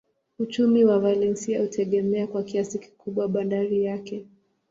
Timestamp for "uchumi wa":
0.39-0.99